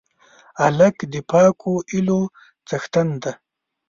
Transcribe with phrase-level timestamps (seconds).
[0.61, 2.21] هلک د پاکو هیلو
[2.67, 3.31] څښتن دی.